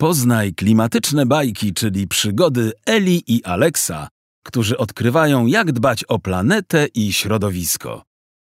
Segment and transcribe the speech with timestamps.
[0.00, 4.08] Poznaj klimatyczne bajki, czyli przygody Eli i Aleksa,
[4.44, 8.02] którzy odkrywają, jak dbać o planetę i środowisko.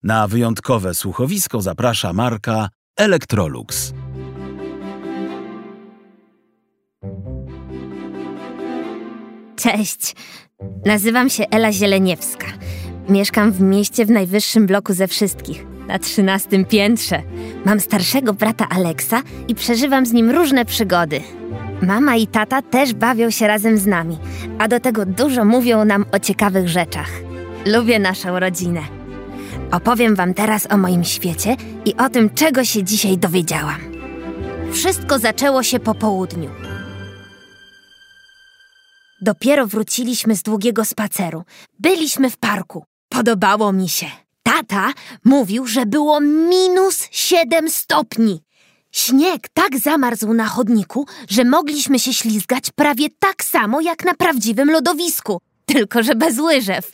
[0.04, 3.94] Na wyjątkowe słuchowisko zaprasza marka Electrolux.
[9.56, 10.16] Cześć,
[10.86, 12.48] nazywam się Ela Zieleniewska.
[13.10, 17.24] Mieszkam w mieście w najwyższym bloku ze wszystkich, na trzynastym piętrze.
[17.66, 21.22] Mam starszego brata Aleksa i przeżywam z nim różne przygody.
[21.82, 24.18] Mama i tata też bawią się razem z nami,
[24.60, 27.10] a do tego dużo mówią nam o ciekawych rzeczach.
[27.66, 28.82] Lubię naszą rodzinę.
[29.72, 33.80] Opowiem Wam teraz o moim świecie i o tym, czego się dzisiaj dowiedziałam.
[34.72, 36.50] Wszystko zaczęło się po południu.
[39.22, 41.44] Dopiero wróciliśmy z długiego spaceru.
[41.80, 42.86] Byliśmy w parku.
[43.10, 44.23] Podobało mi się.
[44.54, 44.94] Tata
[45.24, 48.44] mówił, że było minus 7 stopni.
[48.92, 54.72] Śnieg tak zamarzł na chodniku, że mogliśmy się ślizgać prawie tak samo jak na prawdziwym
[54.72, 56.92] lodowisku, tylko że bez łyżew.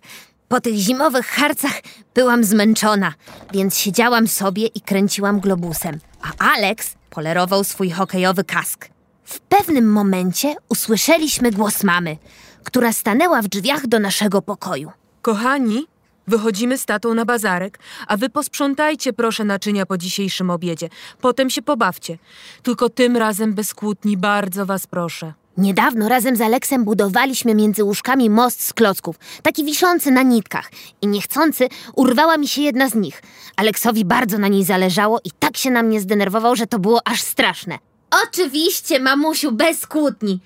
[0.48, 1.82] Po tych zimowych harcach
[2.16, 3.14] byłam zmęczona,
[3.54, 8.90] więc siedziałam sobie i kręciłam globusem, a Alex polerował swój hokejowy kask.
[9.24, 12.18] W pewnym momencie usłyszeliśmy głos mamy,
[12.64, 14.92] która stanęła w drzwiach do naszego pokoju.
[15.22, 15.88] Kochani,
[16.30, 20.90] wychodzimy z tatą na bazarek, a wy posprzątajcie proszę naczynia po dzisiejszym obiedzie.
[21.22, 22.18] Potem się pobawcie.
[22.64, 25.34] Tylko tym razem bez kłótni, bardzo was proszę.
[25.58, 30.72] Niedawno razem z Aleksem budowaliśmy między łóżkami most z klocków, taki wiszący na nitkach.
[31.02, 33.22] I niechcący urwała mi się jedna z nich.
[33.56, 37.22] Aleksowi bardzo na niej zależało i tak się na mnie zdenerwował, że to było aż
[37.22, 37.80] straszne.
[38.28, 40.40] Oczywiście, mamusiu, bez kłótni.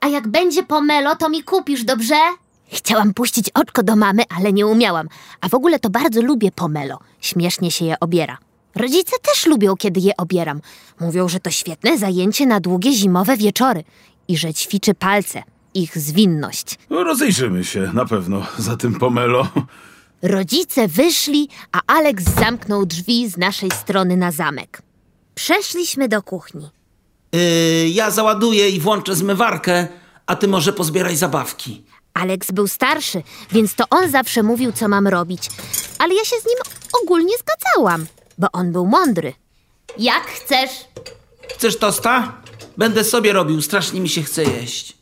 [0.00, 2.16] A jak będzie pomelo, to mi kupisz, dobrze?
[2.68, 5.08] Chciałam puścić oczko do mamy, ale nie umiałam.
[5.40, 6.98] A w ogóle to bardzo lubię pomelo.
[7.20, 8.38] Śmiesznie się je obiera.
[8.74, 10.60] Rodzice też lubią, kiedy je obieram.
[11.00, 13.84] Mówią, że to świetne zajęcie na długie zimowe wieczory
[14.28, 15.42] i że ćwiczy palce,
[15.74, 16.78] ich zwinność.
[16.90, 19.48] No, Rozejrzymy się na pewno za tym pomelo.
[20.22, 24.82] Rodzice wyszli, a Aleks zamknął drzwi z naszej strony na zamek.
[25.34, 26.70] Przeszliśmy do kuchni.
[27.32, 29.88] Yy, ja załaduję i włączę zmywarkę,
[30.26, 31.84] a ty może pozbieraj zabawki.
[32.24, 35.48] Aleks był starszy, więc to on zawsze mówił, co mam robić.
[35.98, 36.58] Ale ja się z nim
[37.02, 38.06] ogólnie zgadzałam,
[38.38, 39.32] bo on był mądry.
[39.98, 40.70] Jak chcesz.
[41.48, 42.42] Chcesz tosta?
[42.76, 44.96] Będę sobie robił, strasznie mi się chce jeść.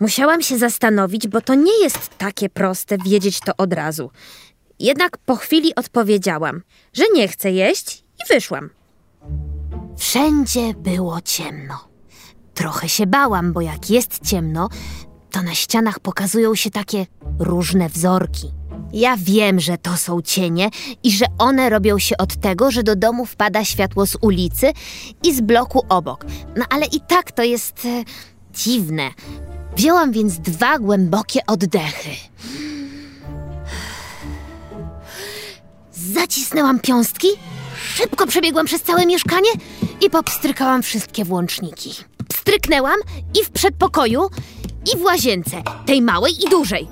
[0.00, 4.10] Musiałam się zastanowić, bo to nie jest takie proste wiedzieć to od razu.
[4.78, 6.62] Jednak po chwili odpowiedziałam,
[6.92, 8.70] że nie chcę jeść i wyszłam.
[9.98, 11.88] Wszędzie było ciemno.
[12.54, 14.68] Trochę się bałam, bo jak jest ciemno,
[15.32, 17.06] to na ścianach pokazują się takie
[17.38, 18.50] różne wzorki.
[18.92, 20.70] Ja wiem, że to są cienie
[21.02, 24.72] i że one robią się od tego, że do domu wpada światło z ulicy
[25.22, 26.26] i z bloku obok.
[26.56, 28.04] No ale i tak to jest e,
[28.54, 29.10] dziwne.
[29.76, 32.10] Wzięłam więc dwa głębokie oddechy.
[35.92, 37.28] Zacisnęłam piąstki,
[37.94, 39.50] szybko przebiegłam przez całe mieszkanie
[40.00, 41.94] i popstrykałam wszystkie włączniki.
[42.28, 42.96] Pstryknęłam
[43.40, 44.28] i w przedpokoju,
[44.94, 46.88] i w łazience, tej małej i dużej,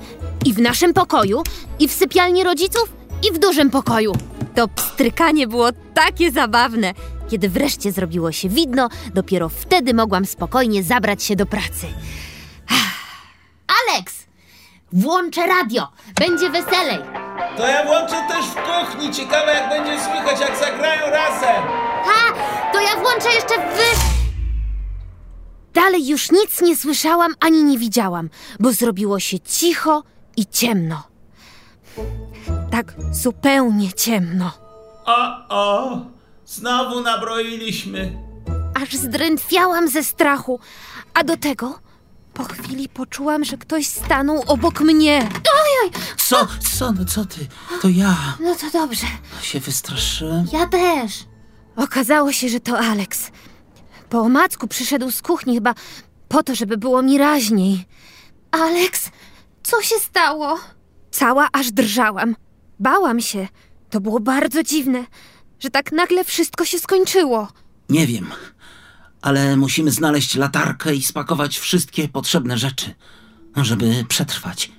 [0.47, 1.43] i w naszym pokoju,
[1.79, 2.93] i w sypialni rodziców,
[3.31, 4.13] i w dużym pokoju.
[4.55, 6.95] To pstrykanie było takie zabawne.
[7.31, 11.87] Kiedy wreszcie zrobiło się widno, dopiero wtedy mogłam spokojnie zabrać się do pracy.
[13.89, 14.15] Aleks!
[14.93, 15.89] Włączę radio!
[16.19, 16.99] Będzie weselej!
[17.57, 19.15] To ja włączę też w kuchni.
[19.15, 21.63] Ciekawe jak będzie słychać, jak zagrają razem.
[22.05, 22.35] Ha!
[22.73, 24.10] To ja włączę jeszcze wy...
[25.75, 30.03] Dalej już nic nie słyszałam ani nie widziałam, bo zrobiło się cicho
[30.37, 31.03] i ciemno.
[32.71, 34.53] Tak zupełnie ciemno.
[35.05, 36.01] O, o,
[36.47, 38.13] znowu nabroiliśmy.
[38.83, 40.61] Aż zdrętwiałam ze strachu,
[41.15, 41.79] a do tego
[42.35, 45.29] po chwili poczułam, że ktoś stanął obok mnie.
[45.33, 45.93] Ojoj!
[46.17, 46.47] Co,
[46.79, 47.47] co, no co ty?
[47.83, 48.17] To ja.
[48.41, 49.07] No to dobrze,
[49.43, 50.47] Się wystraszyłem.
[50.53, 51.13] ja też.
[51.77, 53.31] Okazało się, że to Alex.
[54.11, 55.75] Po omacku przyszedł z kuchni chyba
[56.29, 57.85] po to, żeby było mi raźniej.
[58.51, 59.11] Alex,
[59.63, 60.59] co się stało?
[61.11, 62.37] Cała aż drżałam.
[62.81, 63.49] Bałam się.
[63.91, 65.05] To było bardzo dziwne,
[65.61, 67.49] że tak nagle wszystko się skończyło.
[67.89, 68.27] Nie wiem,
[69.23, 72.95] ale musimy znaleźć latarkę i spakować wszystkie potrzebne rzeczy,
[73.57, 74.73] żeby przetrwać.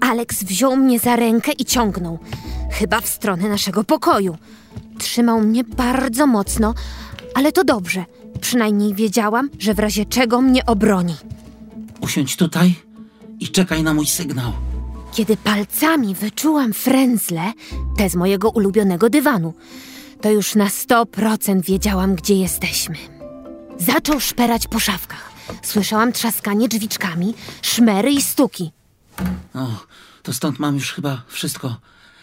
[0.00, 2.18] Alex wziął mnie za rękę i ciągnął,
[2.72, 4.36] chyba w stronę naszego pokoju.
[4.98, 6.74] Trzymał mnie bardzo mocno,
[7.34, 8.04] ale to dobrze.
[8.40, 11.14] Przynajmniej wiedziałam, że w razie czego mnie obroni.
[12.00, 12.74] Usiądź tutaj
[13.40, 14.52] i czekaj na mój sygnał.
[15.14, 17.52] Kiedy palcami wyczułam frędzle,
[17.96, 19.54] te z mojego ulubionego dywanu,
[20.20, 22.96] to już na 100% wiedziałam, gdzie jesteśmy.
[23.78, 25.32] Zaczął szperać po szafkach.
[25.62, 28.70] Słyszałam trzaskanie drzwiczkami, szmery i stuki.
[29.54, 29.68] O,
[30.22, 31.76] to stąd mam już chyba wszystko.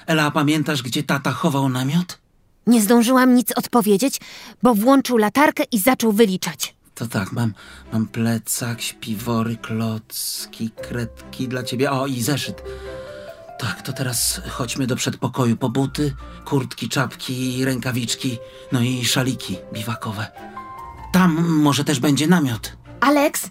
[0.08, 2.18] Ela, pamiętasz, gdzie tata chował namiot?
[2.68, 4.20] Nie zdążyłam nic odpowiedzieć,
[4.64, 6.76] bo włączył latarkę i zaczął wyliczać.
[6.96, 7.54] To tak, mam,
[7.94, 11.92] mam plecak, śpiwory, klocki, kredki dla ciebie.
[11.92, 12.64] O, i zeszyt.
[13.60, 16.14] Tak, to teraz chodźmy do przedpokoju po buty,
[16.46, 18.38] kurtki, czapki, rękawiczki,
[18.72, 20.28] no i szaliki biwakowe.
[21.14, 22.78] Tam może też będzie namiot.
[23.00, 23.50] Alex,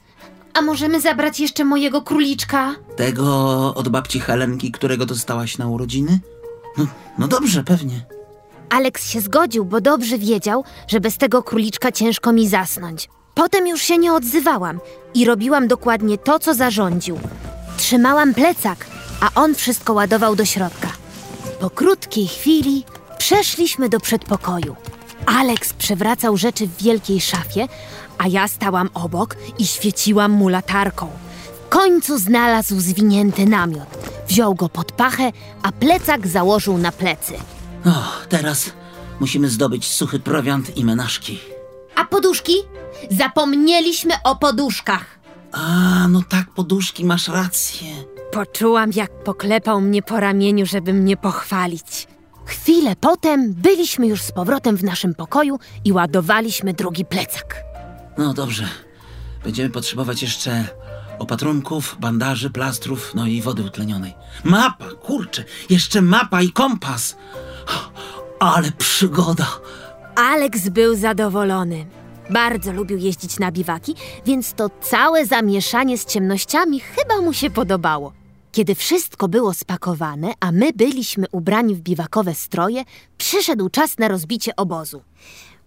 [0.55, 2.75] a możemy zabrać jeszcze mojego króliczka?
[2.97, 6.21] Tego od babci Helenki, którego dostałaś na urodziny?
[6.79, 6.87] No,
[7.19, 8.07] no dobrze, pewnie.
[8.75, 13.09] Alex się zgodził, bo dobrze wiedział, że bez tego króliczka ciężko mi zasnąć.
[13.35, 14.81] Potem już się nie odzywałam
[15.15, 17.19] i robiłam dokładnie to, co zarządził.
[17.77, 18.87] Trzymałam plecak,
[19.21, 20.89] a on wszystko ładował do środka.
[21.61, 22.85] Po krótkiej chwili
[23.19, 24.77] przeszliśmy do przedpokoju.
[25.27, 27.69] Alex przewracał rzeczy w wielkiej szafie,
[28.19, 31.09] a ja stałam obok i świeciłam mu latarką.
[31.67, 33.89] W końcu znalazł zwinięty namiot.
[34.29, 35.33] Wziął go pod pachę,
[35.63, 37.35] a plecak założył na plecy.
[37.87, 38.73] O, teraz
[39.21, 41.39] musimy zdobyć suchy prowiant i menażki.
[41.97, 42.53] A poduszki?
[43.11, 45.19] Zapomnieliśmy o poduszkach.
[45.53, 47.89] A, no tak, poduszki, masz rację.
[48.33, 52.07] Poczułam, jak poklepał mnie po ramieniu, żeby mnie pochwalić.
[52.47, 57.63] Chwilę potem byliśmy już z powrotem w naszym pokoju i ładowaliśmy drugi plecak.
[58.19, 58.69] No dobrze.
[59.45, 60.65] Będziemy potrzebować jeszcze
[61.19, 64.15] opatrunków, bandaży, plastrów, no i wody utlenionej.
[64.45, 67.17] Mapa, kurczę, jeszcze mapa i kompas.
[68.41, 69.47] Ale przygoda.
[70.17, 71.87] Alex był zadowolony.
[72.31, 73.95] Bardzo lubił jeździć na biwaki,
[74.27, 78.13] więc to całe zamieszanie z ciemnościami chyba mu się podobało.
[78.53, 82.85] Kiedy wszystko było spakowane, a my byliśmy ubrani w biwakowe stroje,
[83.19, 85.03] przyszedł czas na rozbicie obozu.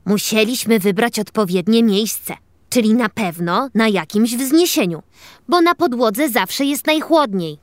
[0.05, 2.33] Musieliśmy wybrać odpowiednie miejsce,
[2.69, 5.03] czyli na pewno na jakimś wzniesieniu,
[5.49, 7.57] bo na podłodze zawsze jest najchłodniej.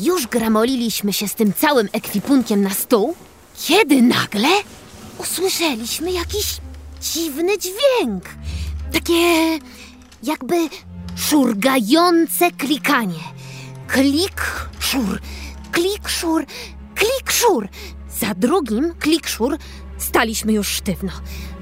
[0.00, 3.14] Już gramoliliśmy się z tym całym ekwipunkiem na stół,
[3.62, 4.48] kiedy nagle
[5.18, 6.56] usłyszeliśmy jakiś
[7.00, 8.24] dziwny dźwięk.
[8.92, 9.58] Takie
[10.22, 10.68] jakby
[11.16, 13.20] szurgające klikanie.
[13.88, 15.20] Klik, szur,
[15.72, 16.46] klik, szur,
[16.94, 17.68] klik, szur.
[18.20, 19.58] Za drugim klik, szur
[19.98, 21.12] staliśmy już sztywno.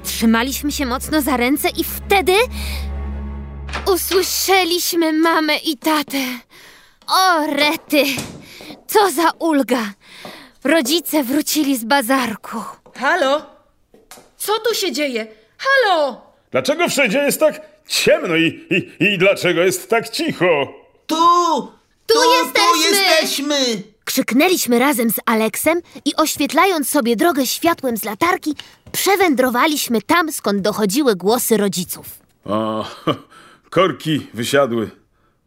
[0.03, 2.33] Trzymaliśmy się mocno za ręce i wtedy
[3.93, 6.17] usłyszeliśmy mamę i tatę.
[7.07, 8.03] O, rety!
[8.87, 9.93] Co za ulga!
[10.63, 12.57] Rodzice wrócili z bazarku.
[12.95, 13.45] Halo?
[14.37, 15.27] Co tu się dzieje?
[15.57, 16.21] Halo!
[16.51, 18.65] Dlaczego wszędzie jest tak ciemno i,
[18.99, 20.73] i, i dlaczego jest tak cicho?
[21.07, 21.15] Tu!
[22.07, 22.97] Tu Tu jesteśmy!
[22.99, 23.83] jesteśmy!
[24.05, 28.55] Krzyknęliśmy razem z Aleksem i oświetlając sobie drogę światłem z latarki,
[28.91, 32.05] przewędrowaliśmy tam, skąd dochodziły głosy rodziców.
[32.45, 32.85] O,
[33.69, 34.89] korki wysiadły.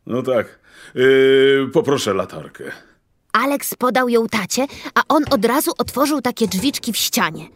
[0.06, 0.58] No tak.
[0.94, 2.64] Yy, poproszę latarkę.
[3.36, 7.48] Aleks podał ją tacie, a on od razu otworzył takie drzwiczki w ścianie.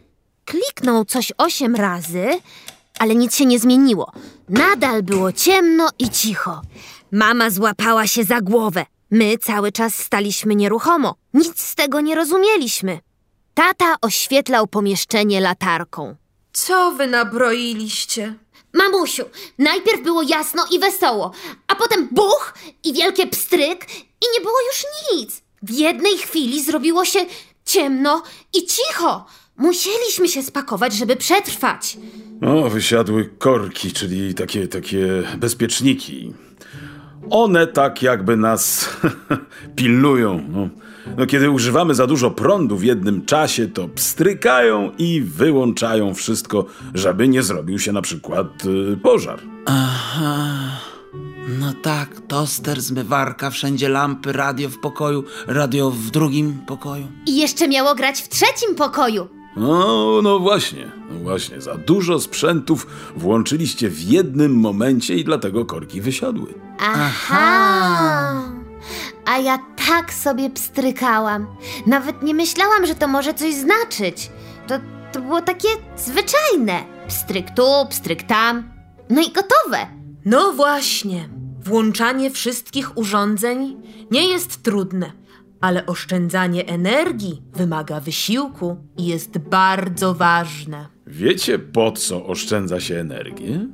[0.45, 2.27] Kliknął coś osiem razy,
[2.99, 4.11] ale nic się nie zmieniło.
[4.49, 6.61] Nadal było ciemno i cicho.
[7.11, 8.85] Mama złapała się za głowę.
[9.11, 11.15] My cały czas staliśmy nieruchomo.
[11.33, 12.99] Nic z tego nie rozumieliśmy.
[13.53, 16.15] Tata oświetlał pomieszczenie latarką.
[16.53, 18.33] Co wy nabroiliście?
[18.73, 19.23] Mamusiu,
[19.57, 21.31] najpierw było jasno i wesoło,
[21.67, 24.83] a potem buch i wielkie pstryk i nie było już
[25.13, 25.41] nic.
[25.63, 27.19] W jednej chwili zrobiło się
[27.65, 29.25] ciemno i cicho.
[29.57, 31.97] Musieliśmy się spakować, żeby przetrwać.
[32.41, 36.33] O, wysiadły korki, czyli takie, takie bezpieczniki.
[37.29, 38.89] One tak jakby nas
[39.75, 40.43] pilnują.
[40.49, 40.69] No.
[41.17, 47.27] no, kiedy używamy za dużo prądu w jednym czasie, to pstrykają i wyłączają wszystko, żeby
[47.27, 49.39] nie zrobił się na przykład y, pożar.
[49.65, 50.60] Aha.
[51.81, 57.07] Tak, toster, zmywarka, wszędzie lampy, radio w pokoju, radio w drugim pokoju.
[57.25, 59.27] I jeszcze miało grać w trzecim pokoju.
[59.55, 61.61] No, no właśnie, no właśnie.
[61.61, 66.53] Za dużo sprzętów włączyliście w jednym momencie i dlatego korki wysiadły.
[66.79, 68.41] Aha.
[69.25, 71.47] A ja tak sobie pstrykałam.
[71.87, 74.29] Nawet nie myślałam, że to może coś znaczyć.
[74.67, 74.75] To,
[75.13, 76.83] to było takie zwyczajne.
[77.07, 78.63] Pstryk tu, pstryk tam.
[79.09, 79.87] No i gotowe.
[80.25, 81.40] No właśnie.
[81.63, 83.77] Włączanie wszystkich urządzeń
[84.11, 85.11] nie jest trudne,
[85.61, 90.87] ale oszczędzanie energii wymaga wysiłku i jest bardzo ważne.
[91.07, 93.67] Wiecie, po co oszczędza się energię?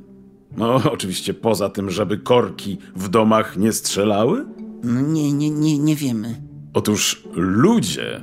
[0.56, 4.46] No, oczywiście poza tym, żeby korki w domach nie strzelały.
[4.82, 6.42] No nie, nie, nie, nie wiemy.
[6.74, 8.22] Otóż ludzie,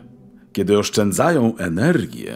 [0.54, 2.36] kiedy oszczędzają energię,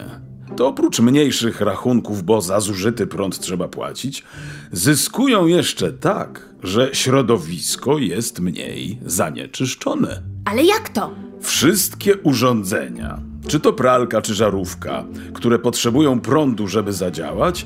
[0.60, 4.24] to oprócz mniejszych rachunków, bo za zużyty prąd trzeba płacić,
[4.72, 10.22] zyskują jeszcze tak, że środowisko jest mniej zanieczyszczone.
[10.46, 11.12] Ale jak to?
[11.42, 17.66] Wszystkie urządzenia, czy to pralka, czy żarówka, które potrzebują prądu, żeby zadziałać,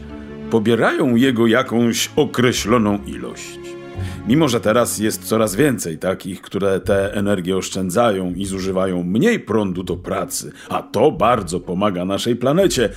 [0.50, 3.60] pobierają jego jakąś określoną ilość.
[4.28, 9.84] Mimo, że teraz jest coraz więcej takich, które tę energię oszczędzają i zużywają mniej prądu
[9.84, 12.90] do pracy, a to bardzo pomaga naszej planecie,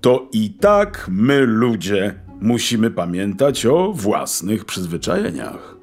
[0.00, 5.76] to i tak my, ludzie, musimy pamiętać o własnych przyzwyczajeniach.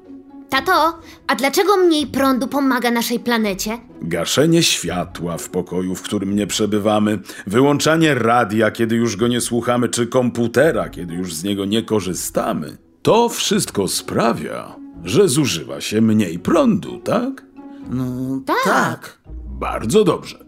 [0.48, 3.78] Tato, a dlaczego mniej prądu pomaga naszej planecie?
[4.02, 9.88] Gaszenie światła w pokoju, w którym nie przebywamy, wyłączanie radia, kiedy już go nie słuchamy,
[9.88, 12.76] czy komputera, kiedy już z niego nie korzystamy.
[13.02, 17.46] To wszystko sprawia, że zużywa się mniej prądu, tak?
[17.90, 18.56] No Tak.
[18.64, 19.18] tak.
[19.46, 20.44] Bardzo dobrze.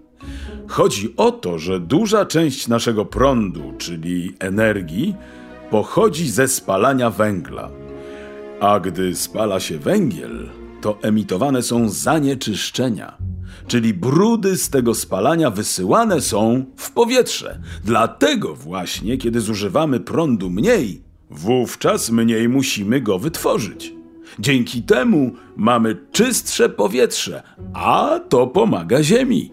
[0.69, 5.14] Chodzi o to, że duża część naszego prądu, czyli energii,
[5.71, 7.71] pochodzi ze spalania węgla.
[8.61, 10.49] A gdy spala się węgiel,
[10.80, 13.16] to emitowane są zanieczyszczenia,
[13.66, 17.61] czyli brudy z tego spalania wysyłane są w powietrze.
[17.85, 24.00] Dlatego właśnie, kiedy zużywamy prądu mniej, wówczas mniej musimy go wytworzyć.
[24.41, 27.43] Dzięki temu mamy czystsze powietrze,
[27.75, 29.53] a to pomaga Ziemi.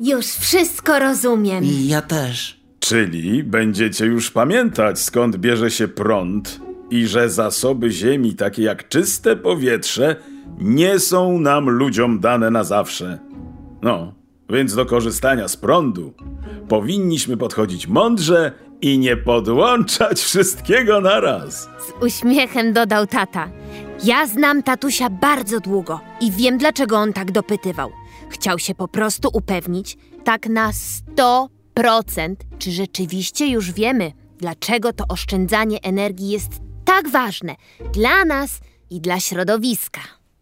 [0.00, 1.64] Już wszystko rozumiem.
[1.64, 2.60] I ja też.
[2.80, 6.60] Czyli będziecie już pamiętać, skąd bierze się prąd
[6.90, 10.16] i że zasoby Ziemi, takie jak czyste powietrze,
[10.58, 13.18] nie są nam ludziom dane na zawsze.
[13.82, 14.14] No,
[14.50, 16.14] więc do korzystania z prądu
[16.68, 21.62] powinniśmy podchodzić mądrze i nie podłączać wszystkiego naraz.
[21.62, 23.50] Z uśmiechem dodał tata.
[24.04, 27.90] Ja znam tatusia bardzo długo i wiem, dlaczego on tak dopytywał.
[28.30, 30.70] Chciał się po prostu upewnić, tak na
[31.16, 31.48] 100%,
[32.58, 36.50] czy rzeczywiście już wiemy, dlaczego to oszczędzanie energii jest
[36.84, 37.54] tak ważne
[37.92, 40.00] dla nas i dla środowiska.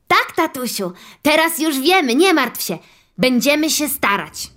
[0.09, 2.79] Tak, tatusiu, teraz już wiemy, nie martw się.
[3.19, 4.51] Będziemy się starać.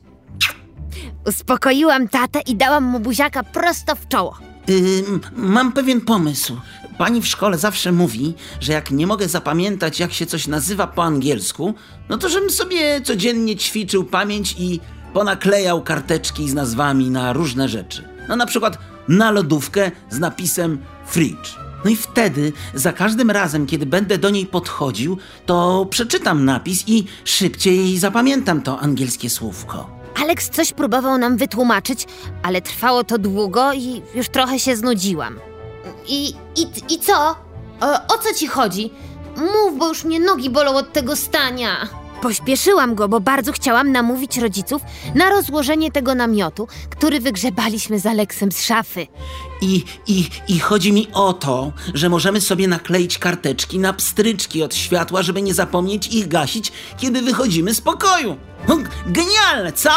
[1.28, 4.38] Uspokoiłam tatę i dałam mu buziaka prosto w czoło.
[4.70, 6.58] Ym, mam pewien pomysł.
[7.02, 11.04] Pani w szkole zawsze mówi, że jak nie mogę zapamiętać, jak się coś nazywa po
[11.04, 11.74] angielsku,
[12.10, 14.80] no to żebym sobie codziennie ćwiczył pamięć i
[15.14, 18.08] ponaklejał karteczki z nazwami na różne rzeczy.
[18.30, 18.78] No na przykład
[19.08, 21.56] na lodówkę z napisem fridge.
[21.86, 27.06] No i wtedy, za każdym razem, kiedy będę do niej podchodził, to przeczytam napis i
[27.26, 29.90] szybciej zapamiętam to angielskie słówko.
[30.24, 32.06] Alex coś próbował nam wytłumaczyć,
[32.44, 35.51] ale trwało to długo i już trochę się znudziłam.
[36.08, 37.36] I, i, i co?
[37.82, 38.92] O, o co ci chodzi?
[39.38, 41.88] Mów, bo już mnie nogi bolą od tego stania.
[42.22, 44.82] Pośpieszyłam go, bo bardzo chciałam namówić rodziców
[45.16, 49.08] na rozłożenie tego namiotu, który wygrzebaliśmy z Aleksem z szafy.
[49.62, 54.76] I, i, I chodzi mi o to, że możemy sobie nakleić karteczki na pstryczki od
[54.76, 58.38] światła, żeby nie zapomnieć ich gasić, kiedy wychodzimy z pokoju.
[59.08, 59.92] Genialne, co?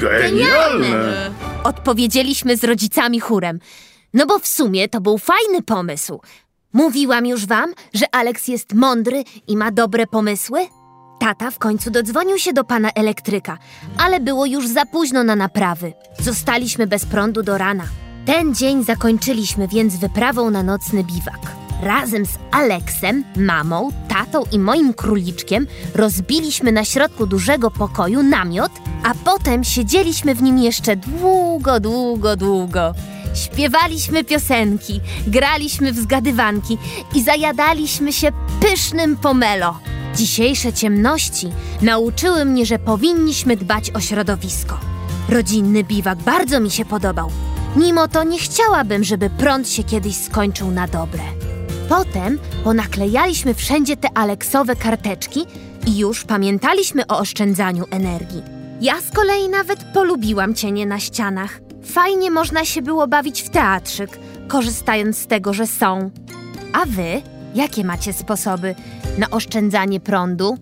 [0.00, 1.30] Genialne!
[1.64, 3.58] Odpowiedzieliśmy z rodzicami chórem.
[4.14, 6.20] No bo w sumie to był fajny pomysł.
[6.72, 10.66] Mówiłam już wam, że Alex jest mądry i ma dobre pomysły?
[11.20, 13.58] Tata w końcu dodzwonił się do pana elektryka,
[13.98, 15.92] ale było już za późno na naprawy.
[16.18, 17.84] Zostaliśmy bez prądu do rana.
[18.26, 21.40] Ten dzień zakończyliśmy więc wyprawą na nocny biwak.
[21.82, 28.72] Razem z Aleksem, mamą, tatą i moim króliczkiem rozbiliśmy na środku dużego pokoju namiot,
[29.04, 32.94] a potem siedzieliśmy w nim jeszcze długo, długo, długo.
[33.44, 36.78] Śpiewaliśmy piosenki, graliśmy w zgadywanki
[37.14, 38.28] i zajadaliśmy się
[38.60, 39.78] pysznym pomelo.
[40.16, 41.48] Dzisiejsze ciemności
[41.82, 44.80] nauczyły mnie, że powinniśmy dbać o środowisko.
[45.28, 47.30] Rodzinny biwak bardzo mi się podobał.
[47.76, 51.22] Mimo to nie chciałabym, żeby prąd się kiedyś skończył na dobre.
[51.88, 55.46] Potem ponaklejaliśmy wszędzie te Aleksowe karteczki
[55.86, 58.42] i już pamiętaliśmy o oszczędzaniu energii.
[58.80, 61.60] Ja z kolei nawet polubiłam cienie na ścianach.
[61.88, 64.18] Fajnie można się było bawić w teatrzyk,
[64.48, 66.10] korzystając z tego, że są.
[66.72, 67.22] A wy,
[67.54, 68.74] jakie macie sposoby
[69.18, 70.58] na oszczędzanie prądu?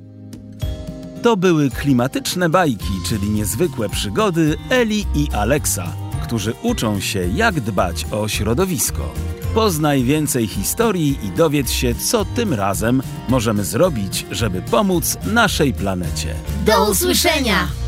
[1.23, 5.87] To były klimatyczne bajki, czyli niezwykłe przygody Eli i Aleksa,
[6.23, 9.15] którzy uczą się, jak dbać o środowisko.
[9.55, 16.35] Poznaj więcej historii i dowiedz się, co tym razem możemy zrobić, żeby pomóc naszej planecie.
[16.67, 17.86] Do usłyszenia!